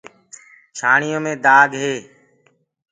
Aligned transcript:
چآننهڻيو 0.77 1.19
مي 1.23 1.33
دآگ 1.45 1.69
هي 1.81 1.95